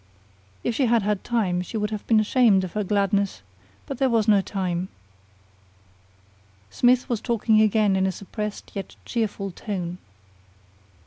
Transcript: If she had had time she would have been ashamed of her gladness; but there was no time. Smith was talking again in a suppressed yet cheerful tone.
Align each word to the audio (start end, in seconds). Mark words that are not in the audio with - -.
If 0.63 0.73
she 0.73 0.87
had 0.87 1.03
had 1.03 1.23
time 1.23 1.61
she 1.61 1.77
would 1.77 1.91
have 1.91 2.07
been 2.07 2.19
ashamed 2.19 2.63
of 2.63 2.73
her 2.73 2.83
gladness; 2.83 3.43
but 3.85 3.99
there 3.99 4.09
was 4.09 4.27
no 4.27 4.41
time. 4.41 4.89
Smith 6.71 7.07
was 7.07 7.21
talking 7.21 7.61
again 7.61 7.95
in 7.95 8.07
a 8.07 8.11
suppressed 8.11 8.71
yet 8.73 8.95
cheerful 9.05 9.51
tone. 9.51 9.99